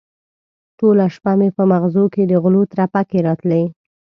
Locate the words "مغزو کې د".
1.71-2.33